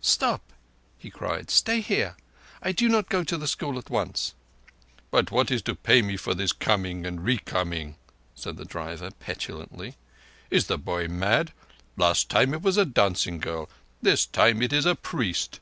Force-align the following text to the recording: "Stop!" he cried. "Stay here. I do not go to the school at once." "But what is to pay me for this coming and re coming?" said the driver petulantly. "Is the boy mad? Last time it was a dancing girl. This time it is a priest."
"Stop!" 0.00 0.52
he 0.98 1.10
cried. 1.10 1.48
"Stay 1.48 1.80
here. 1.80 2.16
I 2.60 2.72
do 2.72 2.88
not 2.88 3.08
go 3.08 3.22
to 3.22 3.36
the 3.38 3.46
school 3.46 3.78
at 3.78 3.88
once." 3.88 4.34
"But 5.12 5.30
what 5.30 5.48
is 5.48 5.62
to 5.62 5.76
pay 5.76 6.02
me 6.02 6.16
for 6.16 6.34
this 6.34 6.50
coming 6.50 7.06
and 7.06 7.22
re 7.24 7.38
coming?" 7.38 7.94
said 8.34 8.56
the 8.56 8.64
driver 8.64 9.12
petulantly. 9.12 9.94
"Is 10.50 10.66
the 10.66 10.76
boy 10.76 11.06
mad? 11.06 11.52
Last 11.96 12.28
time 12.28 12.52
it 12.52 12.62
was 12.62 12.76
a 12.76 12.84
dancing 12.84 13.38
girl. 13.38 13.70
This 14.02 14.26
time 14.26 14.60
it 14.60 14.72
is 14.72 14.86
a 14.86 14.96
priest." 14.96 15.60